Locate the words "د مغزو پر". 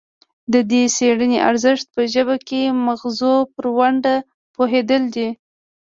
2.69-3.65